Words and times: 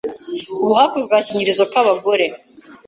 ubu 0.61 0.73
hakozwe 0.79 1.11
agakingirizo 1.13 1.63
k’abagore 1.71 2.25